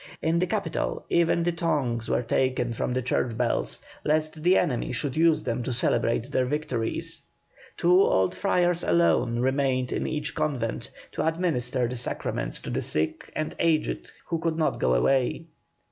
In 0.19 0.39
the 0.39 0.47
capital 0.47 1.05
even 1.09 1.43
the 1.43 1.51
tongues 1.51 2.09
were 2.09 2.23
taken 2.23 2.73
from 2.73 2.91
the 2.91 3.03
church 3.03 3.37
bells, 3.37 3.79
lest 4.03 4.41
the 4.41 4.57
enemy 4.57 4.91
should 4.93 5.15
use 5.15 5.43
them 5.43 5.61
to 5.61 5.71
celebrate 5.71 6.31
their 6.31 6.47
victories. 6.47 7.21
Two 7.77 8.01
old 8.01 8.33
friars 8.33 8.83
alone 8.83 9.37
remained 9.41 9.91
in 9.91 10.07
each 10.07 10.33
convent 10.33 10.89
to 11.11 11.27
administer 11.27 11.87
the 11.87 11.97
sacraments 11.97 12.59
to 12.61 12.71
the 12.71 12.81
sick 12.81 13.31
and 13.35 13.53
aged 13.59 14.09
who 14.25 14.39
could 14.39 14.57
not 14.57 14.79
go 14.79 14.95
away. 14.95 15.45